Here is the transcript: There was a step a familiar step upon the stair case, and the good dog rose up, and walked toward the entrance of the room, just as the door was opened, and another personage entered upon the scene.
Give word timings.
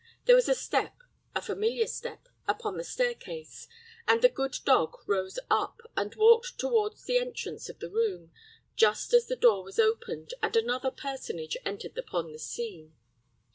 There 0.25 0.35
was 0.35 0.49
a 0.49 0.55
step 0.55 0.95
a 1.35 1.43
familiar 1.43 1.85
step 1.85 2.27
upon 2.47 2.75
the 2.75 2.83
stair 2.83 3.13
case, 3.13 3.67
and 4.07 4.23
the 4.23 4.29
good 4.29 4.57
dog 4.65 4.97
rose 5.07 5.37
up, 5.47 5.79
and 5.95 6.15
walked 6.15 6.57
toward 6.57 6.95
the 7.05 7.19
entrance 7.19 7.69
of 7.69 7.77
the 7.77 7.91
room, 7.91 8.31
just 8.75 9.13
as 9.13 9.27
the 9.27 9.35
door 9.35 9.63
was 9.63 9.77
opened, 9.77 10.33
and 10.41 10.55
another 10.55 10.89
personage 10.89 11.55
entered 11.65 11.99
upon 11.99 12.31
the 12.33 12.39
scene. 12.39 12.95